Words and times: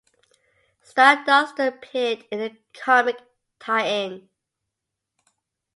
Starduster 0.83 1.67
appeared 1.67 2.25
in 2.31 2.39
the 2.39 2.57
comic 2.73 3.17
tie-in. 3.59 4.29